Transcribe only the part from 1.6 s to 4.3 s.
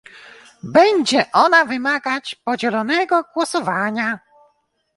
wymagać podzielonego głosowania